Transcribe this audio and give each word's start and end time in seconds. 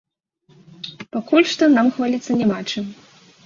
Пакуль 1.13 1.47
што 1.53 1.63
нам 1.77 1.95
хваліцца 2.01 2.41
няма 2.43 2.59
чым. 2.71 2.85